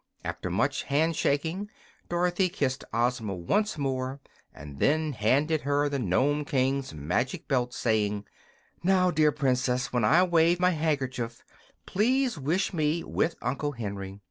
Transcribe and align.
After 0.25 0.49
much 0.49 0.81
hand 0.81 1.15
shaking, 1.15 1.69
Dorothy 2.09 2.49
kissed 2.49 2.83
Ozma 2.91 3.35
once 3.35 3.77
more, 3.77 4.19
and 4.51 4.79
then 4.79 5.13
handed 5.13 5.61
her 5.61 5.89
the 5.89 5.99
Nome 5.99 6.43
King's 6.43 6.91
magic 6.91 7.47
belt, 7.47 7.71
saying: 7.71 8.25
"Now, 8.81 9.11
dear 9.11 9.31
Princess, 9.31 9.93
when 9.93 10.03
I 10.03 10.23
wave 10.23 10.59
my 10.59 10.71
handkerchief, 10.71 11.45
please 11.85 12.35
wish 12.35 12.73
me 12.73 13.03
with 13.03 13.35
Uncle 13.43 13.73
Henry. 13.73 14.19